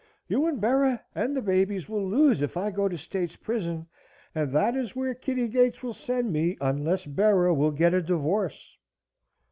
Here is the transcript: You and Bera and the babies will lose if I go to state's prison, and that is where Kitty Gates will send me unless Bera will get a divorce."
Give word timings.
You 0.27 0.47
and 0.47 0.59
Bera 0.59 1.03
and 1.13 1.35
the 1.35 1.43
babies 1.43 1.87
will 1.87 2.03
lose 2.03 2.41
if 2.41 2.57
I 2.57 2.71
go 2.71 2.87
to 2.87 2.97
state's 2.97 3.35
prison, 3.35 3.85
and 4.33 4.51
that 4.51 4.75
is 4.75 4.95
where 4.95 5.13
Kitty 5.13 5.47
Gates 5.47 5.83
will 5.83 5.93
send 5.93 6.33
me 6.33 6.57
unless 6.59 7.05
Bera 7.05 7.53
will 7.53 7.69
get 7.69 7.93
a 7.93 8.01
divorce." 8.01 8.79